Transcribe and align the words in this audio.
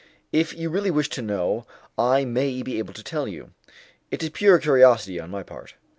"If 0.31 0.55
you 0.57 0.71
really 0.71 0.89
wish 0.89 1.09
to 1.09 1.21
know, 1.21 1.67
I 1.95 2.25
may 2.25 2.63
be 2.63 2.79
able 2.79 2.95
to 2.95 3.03
tell 3.03 3.27
you." 3.27 3.51
"It 4.09 4.23
is 4.23 4.31
pure 4.31 4.57
curiosity 4.57 5.19
on 5.19 5.29
my 5.29 5.43
part." 5.43 5.75